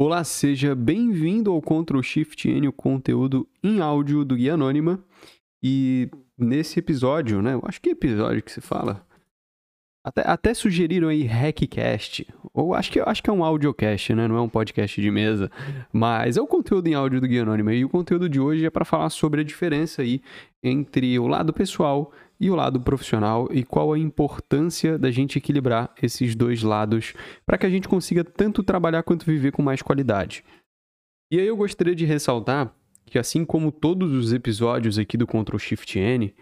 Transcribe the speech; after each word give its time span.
Olá, 0.00 0.22
seja 0.22 0.76
bem-vindo 0.76 1.50
ao 1.50 1.60
Ctrl 1.60 2.00
Shift 2.00 2.48
N, 2.48 2.68
o 2.68 2.72
conteúdo 2.72 3.48
em 3.60 3.80
áudio 3.80 4.24
do 4.24 4.36
Guia 4.36 4.54
Anônima. 4.54 5.02
E 5.60 6.08
nesse 6.38 6.78
episódio, 6.78 7.42
né? 7.42 7.54
Eu 7.54 7.62
acho 7.64 7.80
que 7.80 7.88
é 7.88 7.92
episódio 7.94 8.40
que 8.40 8.52
se 8.52 8.60
fala. 8.60 9.04
Até, 10.04 10.22
até 10.24 10.54
sugeriram 10.54 11.08
aí 11.08 11.24
Hackcast. 11.24 12.28
Ou 12.54 12.74
acho 12.74 12.92
que, 12.92 13.00
acho 13.00 13.20
que 13.20 13.28
é 13.28 13.32
um 13.32 13.42
audiocast, 13.42 14.14
né? 14.14 14.28
Não 14.28 14.36
é 14.36 14.40
um 14.40 14.48
podcast 14.48 15.02
de 15.02 15.10
mesa. 15.10 15.50
Mas 15.92 16.36
é 16.36 16.40
o 16.40 16.46
conteúdo 16.46 16.86
em 16.86 16.94
áudio 16.94 17.20
do 17.20 17.26
Guia 17.26 17.42
Anônima. 17.42 17.74
E 17.74 17.84
o 17.84 17.88
conteúdo 17.88 18.28
de 18.28 18.38
hoje 18.38 18.64
é 18.64 18.70
para 18.70 18.84
falar 18.84 19.10
sobre 19.10 19.40
a 19.40 19.44
diferença 19.44 20.02
aí 20.02 20.22
entre 20.62 21.18
o 21.18 21.26
lado 21.26 21.52
pessoal 21.52 22.12
e 22.40 22.50
o 22.50 22.54
lado 22.54 22.80
profissional 22.80 23.48
e 23.50 23.64
qual 23.64 23.92
a 23.92 23.98
importância 23.98 24.98
da 24.98 25.10
gente 25.10 25.38
equilibrar 25.38 25.92
esses 26.00 26.34
dois 26.34 26.62
lados 26.62 27.14
para 27.44 27.58
que 27.58 27.66
a 27.66 27.70
gente 27.70 27.88
consiga 27.88 28.22
tanto 28.22 28.62
trabalhar 28.62 29.02
quanto 29.02 29.26
viver 29.26 29.52
com 29.52 29.62
mais 29.62 29.82
qualidade. 29.82 30.44
E 31.30 31.38
aí 31.38 31.46
eu 31.46 31.56
gostaria 31.56 31.94
de 31.94 32.04
ressaltar 32.04 32.72
que 33.06 33.18
assim 33.18 33.44
como 33.44 33.72
todos 33.72 34.12
os 34.12 34.32
episódios 34.32 34.98
aqui 34.98 35.16
do 35.16 35.26
Ctrl 35.26 35.58
Shift 35.58 35.98
N, 35.98 36.34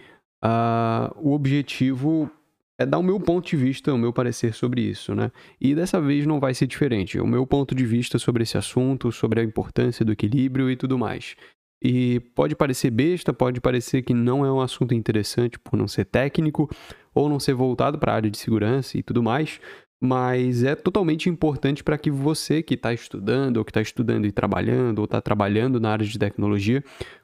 uh, 0.44 1.16
o 1.16 1.32
objetivo 1.32 2.30
é 2.78 2.84
dar 2.84 2.98
o 2.98 3.02
meu 3.02 3.18
ponto 3.18 3.48
de 3.48 3.56
vista, 3.56 3.92
o 3.92 3.98
meu 3.98 4.12
parecer 4.12 4.52
sobre 4.52 4.82
isso, 4.82 5.14
né? 5.14 5.32
E 5.58 5.74
dessa 5.74 6.00
vez 6.00 6.26
não 6.26 6.38
vai 6.38 6.52
ser 6.52 6.66
diferente. 6.66 7.18
O 7.18 7.26
meu 7.26 7.46
ponto 7.46 7.74
de 7.74 7.86
vista 7.86 8.18
sobre 8.18 8.42
esse 8.42 8.58
assunto, 8.58 9.10
sobre 9.10 9.40
a 9.40 9.44
importância 9.44 10.04
do 10.04 10.12
equilíbrio 10.12 10.70
e 10.70 10.76
tudo 10.76 10.98
mais. 10.98 11.36
E 11.82 12.20
pode 12.34 12.56
parecer 12.56 12.90
besta, 12.90 13.32
pode 13.32 13.60
parecer 13.60 14.02
que 14.02 14.14
não 14.14 14.44
é 14.44 14.50
um 14.50 14.60
assunto 14.60 14.94
interessante 14.94 15.58
por 15.58 15.76
não 15.76 15.86
ser 15.86 16.06
técnico 16.06 16.70
ou 17.14 17.28
não 17.28 17.38
ser 17.38 17.54
voltado 17.54 17.98
para 17.98 18.12
a 18.12 18.16
área 18.16 18.30
de 18.30 18.38
segurança 18.38 18.96
e 18.98 19.02
tudo 19.02 19.22
mais, 19.22 19.60
mas 20.00 20.62
é 20.62 20.74
totalmente 20.74 21.28
importante 21.28 21.82
para 21.82 21.98
que 21.98 22.10
você 22.10 22.62
que 22.62 22.74
está 22.74 22.92
estudando, 22.92 23.58
ou 23.58 23.64
que 23.64 23.70
está 23.70 23.80
estudando 23.80 24.26
e 24.26 24.32
trabalhando, 24.32 25.00
ou 25.00 25.04
está 25.04 25.20
trabalhando 25.20 25.80
na 25.80 25.90
área 25.90 26.06
de 26.06 26.18
tecnologia, 26.18 26.82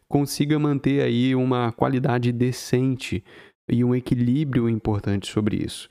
consiga 0.08 0.58
manter 0.58 1.02
aí 1.02 1.34
uma 1.34 1.72
qualidade 1.72 2.32
decente 2.32 3.24
e 3.68 3.84
um 3.84 3.94
equilíbrio 3.94 4.68
importante 4.68 5.30
sobre 5.30 5.56
isso. 5.56 5.88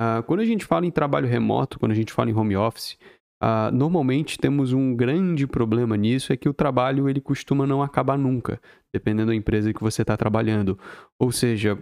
Uh, 0.00 0.22
quando 0.24 0.40
a 0.40 0.44
gente 0.44 0.64
fala 0.64 0.86
em 0.86 0.90
trabalho 0.90 1.28
remoto, 1.28 1.78
quando 1.78 1.92
a 1.92 1.94
gente 1.94 2.12
fala 2.12 2.30
em 2.30 2.34
home 2.34 2.56
office, 2.56 2.98
Uh, 3.42 3.74
normalmente 3.74 4.38
temos 4.38 4.72
um 4.72 4.94
grande 4.94 5.48
problema 5.48 5.96
nisso, 5.96 6.32
é 6.32 6.36
que 6.36 6.48
o 6.48 6.54
trabalho 6.54 7.08
ele 7.08 7.20
costuma 7.20 7.66
não 7.66 7.82
acabar 7.82 8.16
nunca, 8.16 8.60
dependendo 8.92 9.32
da 9.32 9.34
empresa 9.34 9.72
que 9.72 9.80
você 9.82 10.02
está 10.02 10.16
trabalhando. 10.16 10.78
Ou 11.18 11.32
seja, 11.32 11.76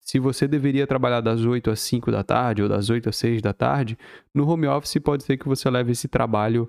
se 0.00 0.18
você 0.18 0.48
deveria 0.48 0.86
trabalhar 0.86 1.20
das 1.20 1.44
8 1.44 1.70
às 1.70 1.80
5 1.80 2.10
da 2.10 2.22
tarde 2.22 2.62
ou 2.62 2.68
das 2.68 2.88
8 2.88 3.10
às 3.10 3.16
6 3.16 3.42
da 3.42 3.52
tarde, 3.52 3.98
no 4.34 4.48
home 4.48 4.66
office 4.66 4.96
pode 5.04 5.24
ser 5.24 5.36
que 5.36 5.46
você 5.46 5.68
leve 5.68 5.92
esse 5.92 6.08
trabalho 6.08 6.64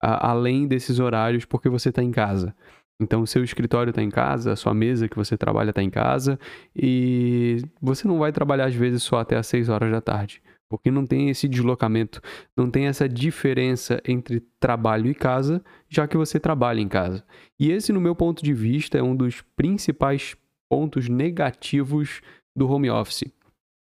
uh, 0.00 0.14
além 0.20 0.68
desses 0.68 1.00
horários 1.00 1.44
porque 1.44 1.68
você 1.68 1.88
está 1.88 2.04
em 2.04 2.12
casa. 2.12 2.54
Então, 3.00 3.22
o 3.22 3.26
seu 3.26 3.42
escritório 3.42 3.90
está 3.90 4.00
em 4.00 4.10
casa, 4.10 4.52
a 4.52 4.56
sua 4.56 4.72
mesa 4.72 5.08
que 5.08 5.16
você 5.16 5.36
trabalha 5.36 5.70
está 5.70 5.82
em 5.82 5.90
casa 5.90 6.38
e 6.76 7.60
você 7.80 8.06
não 8.06 8.20
vai 8.20 8.30
trabalhar 8.30 8.66
às 8.66 8.76
vezes 8.76 9.02
só 9.02 9.18
até 9.18 9.36
às 9.36 9.48
6 9.48 9.68
horas 9.68 9.90
da 9.90 10.00
tarde 10.00 10.40
porque 10.72 10.90
não 10.90 11.04
tem 11.04 11.28
esse 11.28 11.46
deslocamento, 11.46 12.22
não 12.56 12.70
tem 12.70 12.86
essa 12.86 13.06
diferença 13.06 14.00
entre 14.08 14.40
trabalho 14.58 15.10
e 15.10 15.14
casa, 15.14 15.62
já 15.86 16.08
que 16.08 16.16
você 16.16 16.40
trabalha 16.40 16.80
em 16.80 16.88
casa. 16.88 17.22
E 17.60 17.70
esse, 17.70 17.92
no 17.92 18.00
meu 18.00 18.14
ponto 18.14 18.42
de 18.42 18.54
vista, 18.54 18.96
é 18.96 19.02
um 19.02 19.14
dos 19.14 19.42
principais 19.54 20.34
pontos 20.70 21.10
negativos 21.10 22.22
do 22.56 22.66
home 22.66 22.88
office. 22.88 23.30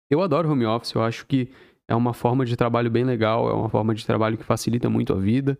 Eu 0.09 0.23
adoro 0.23 0.51
home 0.51 0.65
office, 0.65 0.95
eu 0.95 1.03
acho 1.03 1.27
que 1.27 1.51
é 1.87 1.95
uma 1.95 2.15
forma 2.15 2.47
de 2.47 2.57
trabalho 2.57 2.91
bem 2.91 3.05
legal, 3.05 3.51
é 3.51 3.53
uma 3.53 3.69
forma 3.69 3.95
de 3.95 4.07
trabalho 4.07 4.39
que 4.39 4.45
facilita 4.45 4.89
muito 4.89 5.13
a 5.13 5.17
vida 5.17 5.59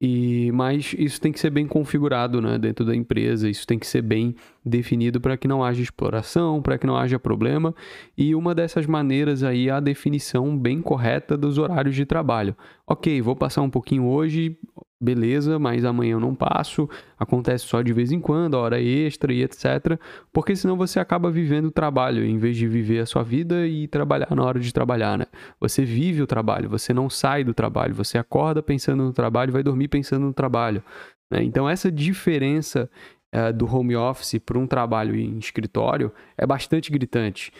e, 0.00 0.52
mas 0.52 0.94
isso 0.96 1.20
tem 1.20 1.32
que 1.32 1.40
ser 1.40 1.50
bem 1.50 1.66
configurado 1.66 2.40
né, 2.40 2.56
dentro 2.56 2.84
da 2.84 2.94
empresa, 2.94 3.48
isso 3.48 3.66
tem 3.66 3.78
que 3.78 3.86
ser 3.86 4.00
bem 4.02 4.34
definido 4.64 5.20
para 5.20 5.36
que 5.36 5.48
não 5.48 5.64
haja 5.64 5.82
exploração, 5.82 6.62
para 6.62 6.78
que 6.78 6.86
não 6.86 6.96
haja 6.96 7.18
problema. 7.18 7.74
E 8.16 8.32
uma 8.34 8.54
dessas 8.54 8.86
maneiras 8.86 9.42
aí 9.42 9.68
é 9.68 9.72
a 9.72 9.80
definição 9.80 10.56
bem 10.56 10.80
correta 10.80 11.36
dos 11.36 11.58
horários 11.58 11.96
de 11.96 12.06
trabalho. 12.06 12.56
Ok, 12.86 13.20
vou 13.20 13.34
passar 13.34 13.62
um 13.62 13.70
pouquinho 13.70 14.06
hoje, 14.06 14.56
beleza, 15.00 15.58
mas 15.58 15.84
amanhã 15.84 16.12
eu 16.12 16.20
não 16.20 16.34
passo, 16.34 16.88
acontece 17.18 17.64
só 17.64 17.80
de 17.82 17.92
vez 17.92 18.10
em 18.10 18.20
quando, 18.20 18.54
hora 18.54 18.80
extra 18.80 19.32
e 19.32 19.42
etc. 19.42 19.98
Porque 20.32 20.56
senão 20.56 20.76
você 20.76 20.98
acaba 20.98 21.30
vivendo 21.30 21.66
o 21.66 21.70
trabalho 21.70 22.24
em 22.24 22.36
vez 22.38 22.56
de 22.56 22.66
viver 22.66 23.00
a 23.00 23.06
sua 23.06 23.22
vida 23.22 23.66
e 23.66 23.86
trabalhar 23.86 24.34
na 24.34 24.42
hora 24.42 24.58
de 24.58 24.72
trabalhar, 24.72 25.16
né? 25.16 25.26
Você 25.60 25.84
vive 25.84 26.22
o 26.22 26.26
trabalho, 26.26 26.68
você 26.68 26.92
não 26.92 27.08
sai 27.08 27.44
do 27.44 27.54
trabalho, 27.54 27.94
você 27.94 28.18
acorda 28.18 28.62
pensando 28.62 29.04
no 29.04 29.12
trabalho, 29.12 29.52
vai 29.52 29.62
dormir 29.62 29.88
pensando 29.88 30.26
no 30.26 30.32
trabalho. 30.32 30.82
Né? 31.30 31.42
Então 31.42 31.68
essa 31.68 31.90
diferença 31.92 32.90
é, 33.30 33.52
do 33.52 33.66
home 33.72 33.94
office 33.94 34.38
para 34.38 34.58
um 34.58 34.66
trabalho 34.66 35.14
em 35.14 35.38
escritório 35.38 36.12
é 36.36 36.46
bastante 36.46 36.90
gritante. 36.90 37.52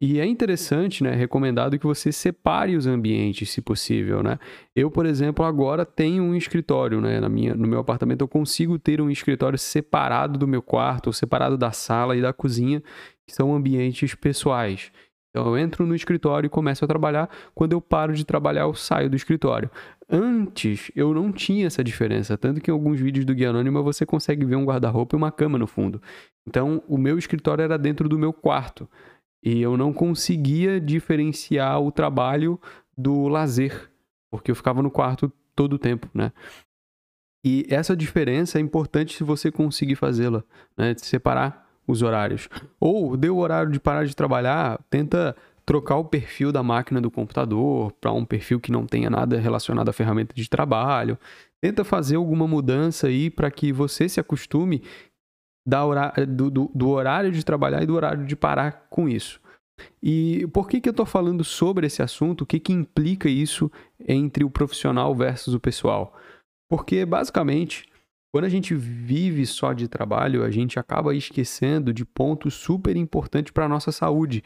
E 0.00 0.18
é 0.18 0.26
interessante, 0.26 1.02
né, 1.02 1.12
recomendado 1.12 1.78
que 1.78 1.86
você 1.86 2.10
separe 2.12 2.76
os 2.76 2.86
ambientes, 2.86 3.50
se 3.50 3.62
possível, 3.62 4.22
né? 4.22 4.38
Eu, 4.74 4.90
por 4.90 5.06
exemplo, 5.06 5.44
agora 5.44 5.86
tenho 5.86 6.22
um 6.22 6.34
escritório, 6.34 7.00
né, 7.00 7.20
na 7.20 7.28
minha, 7.28 7.54
no 7.54 7.66
meu 7.66 7.78
apartamento 7.78 8.20
eu 8.20 8.28
consigo 8.28 8.78
ter 8.78 9.00
um 9.00 9.08
escritório 9.08 9.58
separado 9.58 10.38
do 10.38 10.48
meu 10.48 10.60
quarto, 10.60 11.12
separado 11.12 11.56
da 11.56 11.70
sala 11.70 12.16
e 12.16 12.20
da 12.20 12.32
cozinha, 12.32 12.82
que 13.26 13.34
são 13.34 13.54
ambientes 13.54 14.14
pessoais. 14.14 14.90
Então 15.30 15.46
eu 15.48 15.58
entro 15.58 15.86
no 15.86 15.94
escritório 15.96 16.46
e 16.46 16.50
começo 16.50 16.84
a 16.84 16.88
trabalhar, 16.88 17.28
quando 17.54 17.72
eu 17.72 17.80
paro 17.80 18.12
de 18.14 18.24
trabalhar 18.24 18.62
eu 18.62 18.74
saio 18.74 19.08
do 19.08 19.16
escritório. 19.16 19.70
Antes 20.08 20.92
eu 20.94 21.14
não 21.14 21.32
tinha 21.32 21.66
essa 21.66 21.82
diferença, 21.82 22.36
tanto 22.36 22.60
que 22.60 22.70
em 22.70 22.74
alguns 22.74 23.00
vídeos 23.00 23.24
do 23.24 23.34
Guia 23.34 23.50
Anônima 23.50 23.80
você 23.80 24.04
consegue 24.04 24.44
ver 24.44 24.56
um 24.56 24.64
guarda-roupa 24.64 25.16
e 25.16 25.18
uma 25.18 25.32
cama 25.32 25.58
no 25.58 25.66
fundo. 25.66 26.00
Então 26.46 26.82
o 26.86 26.98
meu 26.98 27.18
escritório 27.18 27.62
era 27.62 27.78
dentro 27.78 28.08
do 28.08 28.18
meu 28.18 28.32
quarto. 28.32 28.88
E 29.44 29.60
eu 29.60 29.76
não 29.76 29.92
conseguia 29.92 30.80
diferenciar 30.80 31.78
o 31.78 31.92
trabalho 31.92 32.58
do 32.96 33.28
lazer, 33.28 33.90
porque 34.30 34.50
eu 34.50 34.54
ficava 34.54 34.82
no 34.82 34.90
quarto 34.90 35.30
todo 35.54 35.74
o 35.74 35.78
tempo, 35.78 36.08
né? 36.14 36.32
E 37.44 37.66
essa 37.68 37.94
diferença 37.94 38.58
é 38.58 38.62
importante 38.62 39.14
se 39.14 39.22
você 39.22 39.52
conseguir 39.52 39.96
fazê-la, 39.96 40.42
né? 40.74 40.94
De 40.94 41.04
separar 41.04 41.68
os 41.86 42.00
horários. 42.00 42.48
Ou 42.80 43.18
deu 43.18 43.36
o 43.36 43.40
horário 43.40 43.70
de 43.70 43.78
parar 43.78 44.06
de 44.06 44.16
trabalhar, 44.16 44.82
tenta 44.88 45.36
trocar 45.66 45.96
o 45.96 46.04
perfil 46.04 46.50
da 46.50 46.62
máquina 46.62 47.00
do 47.00 47.10
computador 47.10 47.92
para 48.00 48.12
um 48.12 48.24
perfil 48.24 48.58
que 48.58 48.72
não 48.72 48.86
tenha 48.86 49.10
nada 49.10 49.38
relacionado 49.38 49.90
à 49.90 49.92
ferramenta 49.92 50.34
de 50.34 50.48
trabalho. 50.48 51.18
Tenta 51.60 51.84
fazer 51.84 52.16
alguma 52.16 52.46
mudança 52.46 53.08
aí 53.08 53.28
para 53.28 53.50
que 53.50 53.72
você 53.72 54.08
se 54.08 54.20
acostume 54.20 54.82
da 55.66 55.84
hora, 55.84 56.12
do, 56.26 56.50
do, 56.50 56.70
do, 56.74 56.88
horário 56.90 57.32
de 57.32 57.44
trabalhar 57.44 57.82
e 57.82 57.86
do 57.86 57.94
horário 57.94 58.26
de 58.26 58.36
parar 58.36 58.86
com 58.90 59.08
isso. 59.08 59.40
E 60.02 60.46
por 60.52 60.68
que, 60.68 60.80
que 60.80 60.88
eu 60.88 60.92
estou 60.92 61.06
falando 61.06 61.42
sobre 61.42 61.86
esse 61.86 62.02
assunto? 62.02 62.42
O 62.42 62.46
que, 62.46 62.60
que 62.60 62.72
implica 62.72 63.28
isso 63.28 63.70
entre 63.98 64.44
o 64.44 64.50
profissional 64.50 65.14
versus 65.14 65.54
o 65.54 65.60
pessoal? 65.60 66.14
Porque, 66.70 67.04
basicamente, 67.04 67.86
quando 68.32 68.44
a 68.44 68.48
gente 68.48 68.74
vive 68.74 69.46
só 69.46 69.72
de 69.72 69.88
trabalho, 69.88 70.44
a 70.44 70.50
gente 70.50 70.78
acaba 70.78 71.14
esquecendo 71.14 71.92
de 71.92 72.04
pontos 72.04 72.54
super 72.54 72.96
importantes 72.96 73.52
para 73.52 73.64
a 73.64 73.68
nossa 73.68 73.92
saúde, 73.92 74.42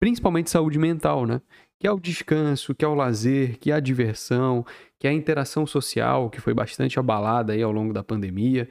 principalmente 0.00 0.50
saúde 0.50 0.78
mental, 0.78 1.26
né? 1.26 1.40
Que 1.80 1.86
é 1.86 1.90
o 1.90 1.98
descanso, 1.98 2.74
que 2.74 2.84
é 2.84 2.88
o 2.88 2.94
lazer, 2.94 3.58
que 3.58 3.70
é 3.70 3.74
a 3.74 3.80
diversão, 3.80 4.64
que 5.00 5.06
é 5.06 5.10
a 5.10 5.12
interação 5.12 5.66
social, 5.66 6.30
que 6.30 6.40
foi 6.40 6.54
bastante 6.54 6.98
abalada 6.98 7.52
aí 7.52 7.62
ao 7.62 7.72
longo 7.72 7.92
da 7.92 8.04
pandemia. 8.04 8.68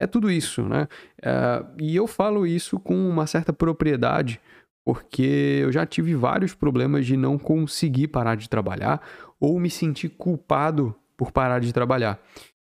É 0.00 0.06
tudo 0.06 0.30
isso, 0.30 0.62
né? 0.62 0.88
Uh, 1.20 1.82
e 1.82 1.94
eu 1.96 2.06
falo 2.06 2.46
isso 2.46 2.78
com 2.80 2.94
uma 3.08 3.26
certa 3.26 3.52
propriedade, 3.52 4.40
porque 4.84 5.60
eu 5.62 5.72
já 5.72 5.86
tive 5.86 6.14
vários 6.14 6.54
problemas 6.54 7.06
de 7.06 7.16
não 7.16 7.38
conseguir 7.38 8.08
parar 8.08 8.34
de 8.34 8.48
trabalhar 8.48 9.00
ou 9.40 9.58
me 9.58 9.70
sentir 9.70 10.10
culpado 10.10 10.94
por 11.16 11.32
parar 11.32 11.60
de 11.60 11.72
trabalhar. 11.72 12.20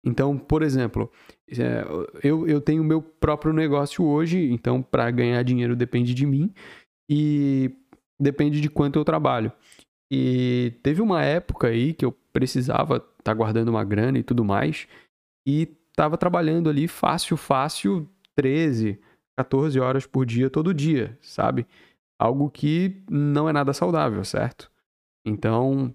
Então, 0.04 0.36
por 0.36 0.62
exemplo, 0.62 1.10
é, 1.50 1.84
eu, 2.22 2.46
eu 2.46 2.60
tenho 2.60 2.84
meu 2.84 3.00
próprio 3.00 3.52
negócio 3.52 4.04
hoje, 4.04 4.52
então 4.52 4.82
para 4.82 5.10
ganhar 5.10 5.42
dinheiro 5.42 5.74
depende 5.74 6.12
de 6.12 6.26
mim 6.26 6.52
e 7.08 7.70
depende 8.20 8.60
de 8.60 8.68
quanto 8.68 8.98
eu 8.98 9.04
trabalho. 9.04 9.50
E 10.12 10.74
teve 10.82 11.00
uma 11.00 11.22
época 11.24 11.68
aí 11.68 11.94
que 11.94 12.04
eu 12.04 12.12
precisava 12.32 12.96
estar 12.96 13.08
tá 13.24 13.34
guardando 13.34 13.70
uma 13.70 13.82
grana 13.82 14.18
e 14.18 14.22
tudo 14.22 14.44
mais, 14.44 14.86
e 15.46 15.66
estava 15.94 16.18
trabalhando 16.18 16.68
ali 16.68 16.88
fácil, 16.88 17.36
fácil, 17.36 18.08
13, 18.34 19.00
14 19.38 19.78
horas 19.78 20.06
por 20.06 20.26
dia, 20.26 20.50
todo 20.50 20.74
dia, 20.74 21.16
sabe? 21.22 21.66
Algo 22.18 22.50
que 22.50 23.00
não 23.08 23.48
é 23.48 23.52
nada 23.52 23.72
saudável, 23.72 24.24
certo? 24.24 24.70
Então, 25.24 25.94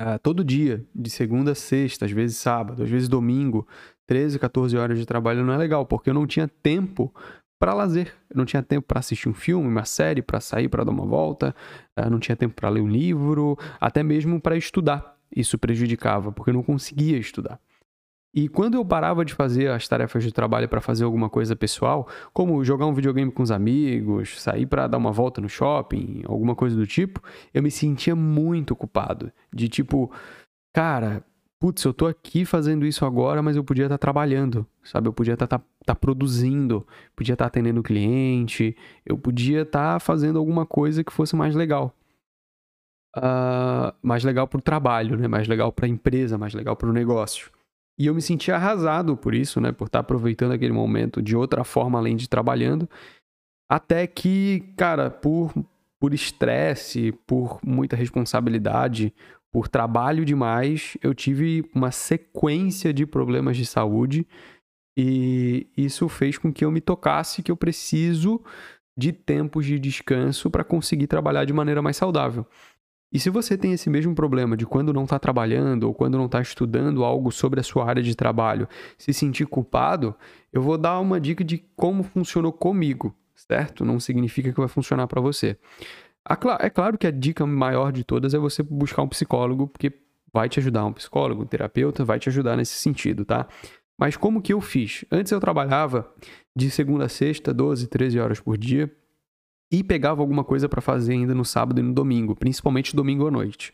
uh, 0.00 0.18
todo 0.22 0.44
dia, 0.44 0.84
de 0.94 1.10
segunda 1.10 1.50
a 1.50 1.54
sexta, 1.54 2.04
às 2.04 2.12
vezes 2.12 2.36
sábado, 2.36 2.82
às 2.84 2.88
vezes 2.88 3.08
domingo, 3.08 3.66
13, 4.06 4.38
14 4.38 4.76
horas 4.76 4.98
de 4.98 5.04
trabalho 5.04 5.44
não 5.44 5.52
é 5.52 5.56
legal, 5.56 5.84
porque 5.84 6.10
eu 6.10 6.14
não 6.14 6.26
tinha 6.26 6.46
tempo 6.46 7.12
para 7.58 7.74
lazer. 7.74 8.14
Eu 8.30 8.36
não 8.36 8.44
tinha 8.44 8.62
tempo 8.62 8.86
para 8.86 9.00
assistir 9.00 9.28
um 9.28 9.34
filme, 9.34 9.66
uma 9.66 9.84
série, 9.84 10.22
para 10.22 10.40
sair, 10.40 10.68
para 10.68 10.84
dar 10.84 10.92
uma 10.92 11.04
volta, 11.04 11.54
uh, 11.98 12.08
não 12.08 12.20
tinha 12.20 12.36
tempo 12.36 12.54
para 12.54 12.68
ler 12.68 12.80
um 12.80 12.88
livro, 12.88 13.58
até 13.80 14.00
mesmo 14.04 14.40
para 14.40 14.56
estudar. 14.56 15.18
Isso 15.34 15.58
prejudicava, 15.58 16.30
porque 16.30 16.50
eu 16.50 16.54
não 16.54 16.62
conseguia 16.62 17.18
estudar. 17.18 17.60
E 18.38 18.48
quando 18.48 18.76
eu 18.76 18.84
parava 18.84 19.24
de 19.24 19.34
fazer 19.34 19.68
as 19.68 19.88
tarefas 19.88 20.22
de 20.22 20.30
trabalho 20.30 20.68
para 20.68 20.80
fazer 20.80 21.02
alguma 21.02 21.28
coisa 21.28 21.56
pessoal, 21.56 22.06
como 22.32 22.64
jogar 22.64 22.86
um 22.86 22.94
videogame 22.94 23.32
com 23.32 23.42
os 23.42 23.50
amigos, 23.50 24.40
sair 24.40 24.64
para 24.64 24.86
dar 24.86 24.96
uma 24.96 25.10
volta 25.10 25.40
no 25.40 25.48
shopping, 25.48 26.22
alguma 26.24 26.54
coisa 26.54 26.76
do 26.76 26.86
tipo, 26.86 27.20
eu 27.52 27.60
me 27.64 27.68
sentia 27.68 28.14
muito 28.14 28.76
culpado. 28.76 29.32
De 29.52 29.68
tipo, 29.68 30.12
cara, 30.72 31.24
putz, 31.58 31.82
eu 31.82 31.92
tô 31.92 32.06
aqui 32.06 32.44
fazendo 32.44 32.86
isso 32.86 33.04
agora, 33.04 33.42
mas 33.42 33.56
eu 33.56 33.64
podia 33.64 33.86
estar 33.86 33.98
tá 33.98 34.02
trabalhando, 34.02 34.64
sabe? 34.84 35.08
Eu 35.08 35.12
podia 35.12 35.34
estar 35.34 35.48
tá, 35.48 35.58
tá, 35.58 35.64
tá, 35.86 35.94
produzindo, 35.96 36.86
podia 37.16 37.32
estar 37.32 37.46
tá 37.46 37.48
atendendo 37.48 37.80
o 37.80 37.82
cliente, 37.82 38.76
eu 39.04 39.18
podia 39.18 39.62
estar 39.62 39.94
tá 39.94 39.98
fazendo 39.98 40.38
alguma 40.38 40.64
coisa 40.64 41.02
que 41.02 41.12
fosse 41.12 41.34
mais 41.34 41.56
legal. 41.56 41.92
Uh, 43.16 43.90
mais 44.00 44.22
legal 44.22 44.46
para 44.46 44.58
o 44.58 44.62
trabalho, 44.62 45.16
né? 45.16 45.26
Mais 45.26 45.48
legal 45.48 45.72
para 45.72 45.86
a 45.86 45.88
empresa, 45.88 46.38
mais 46.38 46.54
legal 46.54 46.76
para 46.76 46.88
o 46.88 46.92
negócio. 46.92 47.57
E 47.98 48.06
eu 48.06 48.14
me 48.14 48.22
senti 48.22 48.52
arrasado 48.52 49.16
por 49.16 49.34
isso, 49.34 49.60
né? 49.60 49.72
Por 49.72 49.86
estar 49.86 50.00
aproveitando 50.00 50.52
aquele 50.52 50.72
momento 50.72 51.20
de 51.20 51.36
outra 51.36 51.64
forma 51.64 51.98
além 51.98 52.16
de 52.16 52.28
trabalhando. 52.28 52.88
Até 53.68 54.06
que, 54.06 54.72
cara, 54.76 55.10
por 55.10 55.52
por 56.00 56.14
estresse, 56.14 57.12
por 57.26 57.58
muita 57.64 57.96
responsabilidade, 57.96 59.12
por 59.50 59.68
trabalho 59.68 60.24
demais, 60.24 60.96
eu 61.02 61.14
tive 61.14 61.68
uma 61.74 61.90
sequência 61.90 62.92
de 62.92 63.04
problemas 63.06 63.56
de 63.56 63.66
saúde 63.66 64.26
e 64.96 65.66
isso 65.76 66.08
fez 66.08 66.38
com 66.38 66.52
que 66.52 66.64
eu 66.64 66.70
me 66.70 66.80
tocasse 66.80 67.42
que 67.42 67.50
eu 67.50 67.56
preciso 67.56 68.42
de 68.96 69.12
tempos 69.12 69.64
de 69.64 69.78
descanso 69.78 70.50
para 70.50 70.64
conseguir 70.64 71.06
trabalhar 71.06 71.44
de 71.44 71.52
maneira 71.52 71.80
mais 71.80 71.96
saudável. 71.96 72.46
E 73.10 73.18
se 73.18 73.30
você 73.30 73.56
tem 73.56 73.72
esse 73.72 73.88
mesmo 73.88 74.14
problema 74.14 74.56
de 74.56 74.66
quando 74.66 74.92
não 74.92 75.04
está 75.04 75.18
trabalhando 75.18 75.84
ou 75.84 75.94
quando 75.94 76.18
não 76.18 76.26
está 76.26 76.42
estudando 76.42 77.04
algo 77.04 77.32
sobre 77.32 77.58
a 77.58 77.62
sua 77.62 77.86
área 77.86 78.02
de 78.02 78.14
trabalho, 78.14 78.68
se 78.98 79.14
sentir 79.14 79.46
culpado, 79.46 80.14
eu 80.52 80.60
vou 80.60 80.76
dar 80.76 81.00
uma 81.00 81.18
dica 81.18 81.42
de 81.42 81.58
como 81.74 82.02
funcionou 82.02 82.52
comigo, 82.52 83.14
certo? 83.34 83.82
Não 83.84 83.98
significa 83.98 84.52
que 84.52 84.60
vai 84.60 84.68
funcionar 84.68 85.06
para 85.06 85.22
você. 85.22 85.56
É 86.60 86.68
claro 86.68 86.98
que 86.98 87.06
a 87.06 87.10
dica 87.10 87.46
maior 87.46 87.92
de 87.92 88.04
todas 88.04 88.34
é 88.34 88.38
você 88.38 88.62
buscar 88.62 89.00
um 89.00 89.08
psicólogo, 89.08 89.66
porque 89.66 89.90
vai 90.30 90.46
te 90.46 90.60
ajudar, 90.60 90.84
um 90.84 90.92
psicólogo, 90.92 91.42
um 91.42 91.46
terapeuta 91.46 92.04
vai 92.04 92.18
te 92.18 92.28
ajudar 92.28 92.56
nesse 92.56 92.74
sentido, 92.74 93.24
tá? 93.24 93.48
Mas 93.98 94.18
como 94.18 94.42
que 94.42 94.52
eu 94.52 94.60
fiz? 94.60 95.06
Antes 95.10 95.32
eu 95.32 95.40
trabalhava 95.40 96.12
de 96.54 96.70
segunda 96.70 97.06
a 97.06 97.08
sexta, 97.08 97.54
12, 97.54 97.86
13 97.86 98.20
horas 98.20 98.38
por 98.38 98.58
dia 98.58 98.94
e 99.70 99.84
pegava 99.84 100.22
alguma 100.22 100.44
coisa 100.44 100.68
para 100.68 100.80
fazer 100.80 101.12
ainda 101.12 101.34
no 101.34 101.44
sábado 101.44 101.78
e 101.78 101.82
no 101.82 101.92
domingo, 101.92 102.34
principalmente 102.34 102.96
domingo 102.96 103.26
à 103.26 103.30
noite. 103.30 103.72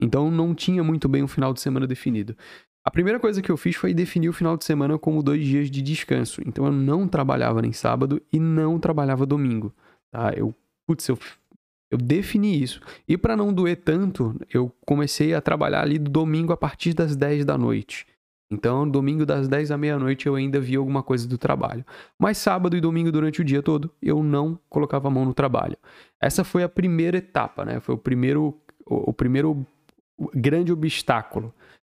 Então 0.00 0.30
não 0.30 0.54
tinha 0.54 0.82
muito 0.82 1.08
bem 1.08 1.22
um 1.22 1.28
final 1.28 1.52
de 1.52 1.60
semana 1.60 1.86
definido. 1.86 2.36
A 2.84 2.90
primeira 2.90 3.20
coisa 3.20 3.40
que 3.40 3.50
eu 3.50 3.56
fiz 3.56 3.76
foi 3.76 3.94
definir 3.94 4.28
o 4.28 4.32
final 4.32 4.56
de 4.56 4.64
semana 4.64 4.98
como 4.98 5.22
dois 5.22 5.44
dias 5.44 5.70
de 5.70 5.80
descanso. 5.80 6.40
Então 6.44 6.66
eu 6.66 6.72
não 6.72 7.06
trabalhava 7.06 7.62
nem 7.62 7.72
sábado 7.72 8.20
e 8.32 8.40
não 8.40 8.78
trabalhava 8.80 9.24
domingo. 9.24 9.72
Tá? 10.10 10.32
Eu, 10.34 10.52
putz, 10.86 11.08
eu, 11.08 11.16
eu 11.90 11.98
defini 11.98 12.60
isso. 12.60 12.80
E 13.06 13.16
para 13.16 13.36
não 13.36 13.52
doer 13.52 13.76
tanto, 13.76 14.34
eu 14.52 14.72
comecei 14.84 15.32
a 15.32 15.40
trabalhar 15.40 15.82
ali 15.82 15.98
do 15.98 16.10
domingo 16.10 16.52
a 16.52 16.56
partir 16.56 16.92
das 16.92 17.14
10 17.14 17.44
da 17.44 17.56
noite. 17.56 18.04
Então, 18.52 18.86
domingo 18.86 19.24
das 19.24 19.48
10 19.48 19.70
à 19.70 19.78
meia-noite 19.78 20.26
eu 20.26 20.34
ainda 20.34 20.60
via 20.60 20.76
alguma 20.76 21.02
coisa 21.02 21.26
do 21.26 21.38
trabalho. 21.38 21.84
Mas 22.18 22.36
sábado 22.36 22.76
e 22.76 22.80
domingo 22.80 23.10
durante 23.10 23.40
o 23.40 23.44
dia 23.44 23.62
todo 23.62 23.90
eu 24.02 24.22
não 24.22 24.58
colocava 24.68 25.08
a 25.08 25.10
mão 25.10 25.24
no 25.24 25.32
trabalho. 25.32 25.76
Essa 26.20 26.44
foi 26.44 26.62
a 26.62 26.68
primeira 26.68 27.16
etapa, 27.16 27.64
né? 27.64 27.80
Foi 27.80 27.94
o 27.94 27.98
primeiro, 27.98 28.54
o, 28.84 29.10
primeiro 29.12 29.66
grande 30.34 30.70
obstáculo 30.70 31.52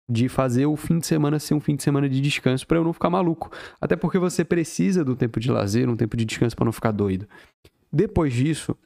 de 0.09 0.29
fazer 0.29 0.67
o 0.67 0.77
fim 0.77 0.99
de 0.99 1.07
semana 1.07 1.41
ser 1.41 1.55
um 1.55 1.61
fim 1.61 1.75
de 1.75 1.83
semana 1.83 2.09
de 2.09 2.21
descanso 2.21 2.65
para 2.67 2.79
eu 2.79 2.85
não 2.85 2.93
ficar 2.93 3.11
maluco. 3.11 3.51
Até 3.81 3.97
porque 3.97 4.19
você 4.19 4.45
precisa 4.45 5.05
do 5.05 5.17
tempo 5.17 5.41
de 5.41 5.51
lazer, 5.51 5.89
um 5.89 5.97
tempo 5.97 6.17
de 6.17 6.25
descanso 6.25 6.55
para 6.55 6.67
não 6.67 6.73
ficar 6.73 6.93
doido. 6.93 7.27
Depois 7.93 8.33
disso, 8.33 8.77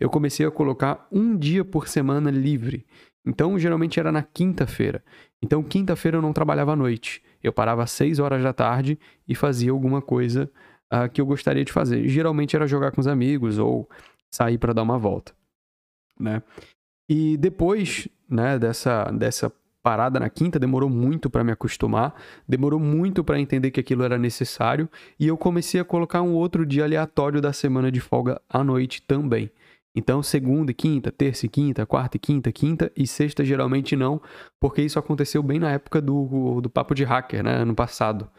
eu 0.00 0.08
comecei 0.08 0.46
a 0.46 0.50
colocar 0.50 1.06
um 1.12 1.36
dia 1.36 1.62
por 1.64 1.88
semana 1.88 2.30
livre. 2.30 2.86
Então, 3.28 3.58
geralmente 3.58 4.00
era 4.00 4.10
na 4.10 4.22
quinta-feira. 4.22 5.04
Então, 5.42 5.62
quinta-feira 5.62 6.16
eu 6.16 6.22
não 6.22 6.32
trabalhava 6.32 6.72
à 6.72 6.76
noite. 6.76 7.22
Eu 7.42 7.52
parava 7.52 7.82
às 7.82 7.90
6 7.90 8.18
horas 8.18 8.42
da 8.42 8.54
tarde 8.54 8.98
e 9.28 9.34
fazia 9.34 9.70
alguma 9.70 10.00
coisa 10.00 10.50
uh, 10.90 11.08
que 11.12 11.20
eu 11.20 11.26
gostaria 11.26 11.62
de 11.62 11.70
fazer. 11.70 12.08
Geralmente 12.08 12.56
era 12.56 12.66
jogar 12.66 12.90
com 12.90 13.02
os 13.02 13.06
amigos 13.06 13.58
ou 13.58 13.86
sair 14.32 14.56
para 14.56 14.72
dar 14.72 14.82
uma 14.82 14.98
volta, 14.98 15.34
né? 16.18 16.42
E 17.06 17.36
depois, 17.36 18.08
né, 18.28 18.58
dessa 18.58 19.04
dessa 19.04 19.52
parada 19.82 20.18
na 20.18 20.28
quinta, 20.28 20.58
demorou 20.58 20.90
muito 20.90 21.30
para 21.30 21.44
me 21.44 21.52
acostumar, 21.52 22.14
demorou 22.46 22.80
muito 22.80 23.22
para 23.22 23.40
entender 23.40 23.70
que 23.70 23.80
aquilo 23.80 24.02
era 24.02 24.18
necessário, 24.18 24.88
e 25.18 25.26
eu 25.26 25.36
comecei 25.36 25.80
a 25.80 25.84
colocar 25.84 26.20
um 26.20 26.34
outro 26.34 26.66
dia 26.66 26.84
aleatório 26.84 27.40
da 27.40 27.52
semana 27.52 27.90
de 27.90 28.00
folga 28.00 28.40
à 28.48 28.62
noite 28.62 29.00
também. 29.02 29.50
Então, 29.96 30.22
segunda 30.22 30.70
e 30.70 30.74
quinta, 30.74 31.10
terça 31.10 31.46
e 31.46 31.48
quinta, 31.48 31.84
quarta 31.84 32.16
e 32.16 32.20
quinta, 32.20 32.52
quinta 32.52 32.92
e 32.96 33.06
sexta 33.06 33.44
geralmente 33.44 33.96
não, 33.96 34.20
porque 34.60 34.82
isso 34.82 34.98
aconteceu 34.98 35.42
bem 35.42 35.58
na 35.58 35.72
época 35.72 36.00
do, 36.00 36.60
do 36.60 36.70
papo 36.70 36.94
de 36.94 37.04
hacker, 37.04 37.42
né? 37.42 37.56
Ano 37.56 37.74
passado. 37.74 38.30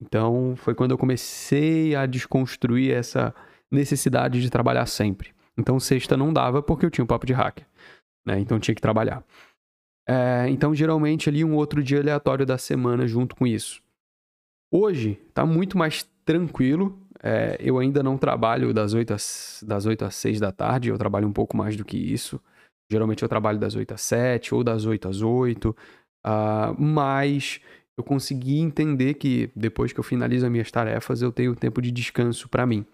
Então, 0.00 0.54
foi 0.56 0.74
quando 0.74 0.90
eu 0.90 0.98
comecei 0.98 1.94
a 1.94 2.06
desconstruir 2.06 2.92
essa 2.92 3.34
necessidade 3.70 4.40
de 4.40 4.50
trabalhar 4.50 4.86
sempre. 4.86 5.32
Então, 5.56 5.78
sexta 5.80 6.16
não 6.16 6.32
dava 6.32 6.62
porque 6.62 6.84
eu 6.84 6.90
tinha 6.90 7.04
um 7.04 7.08
papo 7.08 7.26
de 7.26 7.32
hacker, 7.32 7.66
né? 8.26 8.38
Então, 8.38 8.58
tinha 8.58 8.74
que 8.74 8.80
trabalhar. 8.80 9.24
É, 10.06 10.46
então, 10.48 10.74
geralmente, 10.74 11.28
ali 11.28 11.44
um 11.44 11.54
outro 11.54 11.82
dia 11.82 12.00
aleatório 12.00 12.44
da 12.44 12.58
semana 12.58 13.06
junto 13.06 13.36
com 13.36 13.46
isso. 13.46 13.82
Hoje, 14.70 15.20
tá 15.32 15.46
muito 15.46 15.78
mais 15.78 16.08
tranquilo, 16.24 16.98
é, 17.22 17.56
eu 17.60 17.78
ainda 17.78 18.02
não 18.02 18.18
trabalho 18.18 18.74
das 18.74 18.94
8, 18.94 19.14
às, 19.14 19.64
das 19.66 19.86
8 19.86 20.04
às 20.04 20.14
6 20.16 20.40
da 20.40 20.50
tarde, 20.50 20.88
eu 20.88 20.98
trabalho 20.98 21.28
um 21.28 21.32
pouco 21.32 21.56
mais 21.56 21.76
do 21.76 21.84
que 21.84 21.96
isso. 21.96 22.40
Geralmente 22.90 23.22
eu 23.22 23.28
trabalho 23.28 23.58
das 23.58 23.76
8 23.76 23.94
às 23.94 24.00
7 24.02 24.54
ou 24.54 24.64
das 24.64 24.84
8 24.84 25.08
às 25.08 25.22
8, 25.22 25.70
uh, 25.70 25.74
ah, 26.24 26.74
mas 26.78 27.60
eu 27.96 28.02
consegui 28.02 28.58
entender 28.58 29.14
que 29.14 29.50
depois 29.54 29.92
que 29.92 30.00
eu 30.00 30.04
finalizo 30.04 30.44
as 30.44 30.52
minhas 30.52 30.70
tarefas, 30.70 31.22
eu 31.22 31.30
tenho 31.30 31.54
tempo 31.54 31.80
de 31.80 31.90
descanso 31.90 32.48
para 32.48 32.66
mim. 32.66 32.84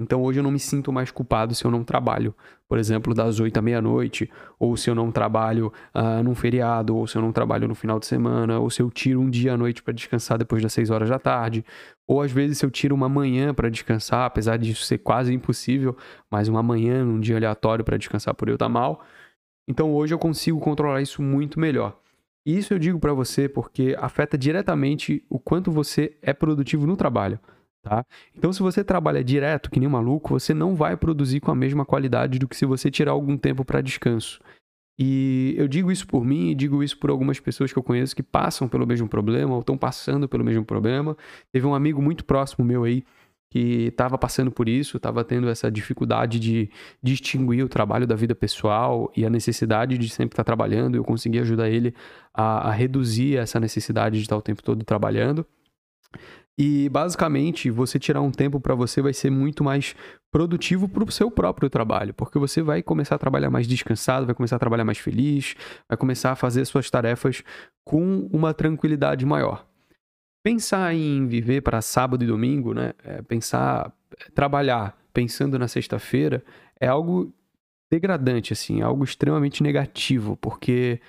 Então 0.00 0.22
hoje 0.22 0.38
eu 0.38 0.44
não 0.44 0.52
me 0.52 0.60
sinto 0.60 0.92
mais 0.92 1.10
culpado 1.10 1.54
se 1.56 1.64
eu 1.64 1.70
não 1.72 1.82
trabalho, 1.82 2.32
por 2.68 2.78
exemplo, 2.78 3.12
das 3.12 3.40
8 3.40 3.56
à 3.58 3.62
meia-noite, 3.62 4.30
ou 4.56 4.76
se 4.76 4.88
eu 4.88 4.94
não 4.94 5.10
trabalho 5.10 5.72
uh, 5.92 6.22
num 6.22 6.36
feriado, 6.36 6.96
ou 6.96 7.04
se 7.06 7.16
eu 7.16 7.22
não 7.22 7.32
trabalho 7.32 7.66
no 7.66 7.74
final 7.74 7.98
de 7.98 8.06
semana, 8.06 8.60
ou 8.60 8.70
se 8.70 8.80
eu 8.80 8.90
tiro 8.90 9.20
um 9.20 9.28
dia 9.28 9.54
à 9.54 9.56
noite 9.56 9.82
para 9.82 9.92
descansar 9.92 10.38
depois 10.38 10.62
das 10.62 10.72
6 10.72 10.90
horas 10.90 11.08
da 11.08 11.18
tarde, 11.18 11.64
ou 12.06 12.22
às 12.22 12.30
vezes 12.30 12.58
se 12.58 12.64
eu 12.64 12.70
tiro 12.70 12.94
uma 12.94 13.08
manhã 13.08 13.52
para 13.52 13.68
descansar, 13.68 14.24
apesar 14.24 14.56
disso 14.56 14.84
ser 14.84 14.98
quase 14.98 15.34
impossível, 15.34 15.96
mas 16.30 16.46
uma 16.46 16.62
manhã, 16.62 17.04
um 17.04 17.18
dia 17.18 17.36
aleatório 17.36 17.84
para 17.84 17.96
descansar 17.96 18.34
por 18.34 18.48
eu 18.48 18.54
estar 18.54 18.66
tá 18.66 18.70
mal. 18.70 19.02
Então 19.66 19.92
hoje 19.92 20.14
eu 20.14 20.18
consigo 20.18 20.60
controlar 20.60 21.02
isso 21.02 21.20
muito 21.20 21.58
melhor. 21.58 21.98
E 22.46 22.56
isso 22.56 22.72
eu 22.72 22.78
digo 22.78 23.00
para 23.00 23.12
você 23.12 23.48
porque 23.48 23.96
afeta 23.98 24.38
diretamente 24.38 25.24
o 25.28 25.38
quanto 25.38 25.70
você 25.72 26.16
é 26.22 26.32
produtivo 26.32 26.86
no 26.86 26.96
trabalho. 26.96 27.38
Tá? 27.88 28.04
Então, 28.36 28.52
se 28.52 28.60
você 28.60 28.84
trabalha 28.84 29.24
direto, 29.24 29.70
que 29.70 29.80
nem 29.80 29.88
um 29.88 29.92
maluco, 29.92 30.38
você 30.38 30.52
não 30.52 30.74
vai 30.74 30.94
produzir 30.94 31.40
com 31.40 31.50
a 31.50 31.54
mesma 31.54 31.86
qualidade 31.86 32.38
do 32.38 32.46
que 32.46 32.54
se 32.54 32.66
você 32.66 32.90
tirar 32.90 33.12
algum 33.12 33.36
tempo 33.36 33.64
para 33.64 33.80
descanso. 33.80 34.40
E 34.98 35.54
eu 35.56 35.66
digo 35.66 35.90
isso 35.90 36.06
por 36.06 36.24
mim 36.24 36.50
e 36.50 36.54
digo 36.54 36.82
isso 36.82 36.98
por 36.98 37.08
algumas 37.08 37.40
pessoas 37.40 37.72
que 37.72 37.78
eu 37.78 37.82
conheço 37.82 38.14
que 38.14 38.22
passam 38.22 38.68
pelo 38.68 38.86
mesmo 38.86 39.08
problema 39.08 39.54
ou 39.54 39.60
estão 39.60 39.78
passando 39.78 40.28
pelo 40.28 40.44
mesmo 40.44 40.64
problema. 40.64 41.16
Teve 41.50 41.66
um 41.66 41.74
amigo 41.74 42.02
muito 42.02 42.24
próximo 42.24 42.66
meu 42.66 42.84
aí 42.84 43.04
que 43.50 43.86
estava 43.86 44.18
passando 44.18 44.50
por 44.50 44.68
isso, 44.68 44.98
estava 44.98 45.24
tendo 45.24 45.48
essa 45.48 45.70
dificuldade 45.70 46.38
de 46.38 46.70
distinguir 47.02 47.64
o 47.64 47.68
trabalho 47.68 48.06
da 48.06 48.14
vida 48.14 48.34
pessoal 48.34 49.10
e 49.16 49.24
a 49.24 49.30
necessidade 49.30 49.96
de 49.96 50.10
sempre 50.10 50.34
estar 50.34 50.44
trabalhando. 50.44 50.96
Eu 50.96 51.04
consegui 51.04 51.38
ajudar 51.38 51.70
ele 51.70 51.94
a, 52.34 52.68
a 52.68 52.72
reduzir 52.72 53.38
essa 53.38 53.58
necessidade 53.58 54.16
de 54.16 54.22
estar 54.22 54.36
o 54.36 54.42
tempo 54.42 54.62
todo 54.62 54.84
trabalhando. 54.84 55.46
E 56.58 56.88
basicamente, 56.88 57.70
você 57.70 58.00
tirar 58.00 58.20
um 58.20 58.32
tempo 58.32 58.58
para 58.58 58.74
você 58.74 59.00
vai 59.00 59.12
ser 59.12 59.30
muito 59.30 59.62
mais 59.62 59.94
produtivo 60.28 60.88
para 60.88 61.04
o 61.04 61.12
seu 61.12 61.30
próprio 61.30 61.70
trabalho, 61.70 62.12
porque 62.12 62.36
você 62.36 62.60
vai 62.60 62.82
começar 62.82 63.14
a 63.14 63.18
trabalhar 63.18 63.48
mais 63.48 63.68
descansado, 63.68 64.26
vai 64.26 64.34
começar 64.34 64.56
a 64.56 64.58
trabalhar 64.58 64.84
mais 64.84 64.98
feliz, 64.98 65.54
vai 65.88 65.96
começar 65.96 66.32
a 66.32 66.36
fazer 66.36 66.64
suas 66.64 66.90
tarefas 66.90 67.44
com 67.84 68.28
uma 68.32 68.52
tranquilidade 68.52 69.24
maior. 69.24 69.64
Pensar 70.42 70.92
em 70.92 71.28
viver 71.28 71.62
para 71.62 71.80
sábado 71.80 72.24
e 72.24 72.26
domingo, 72.26 72.74
né? 72.74 72.92
É 73.04 73.22
pensar, 73.22 73.92
é, 74.18 74.30
trabalhar 74.30 74.98
pensando 75.12 75.58
na 75.58 75.68
sexta-feira 75.68 76.44
é 76.80 76.88
algo 76.88 77.32
degradante, 77.90 78.52
assim, 78.52 78.80
é 78.80 78.84
algo 78.84 79.04
extremamente 79.04 79.62
negativo, 79.62 80.36
porque 80.36 81.00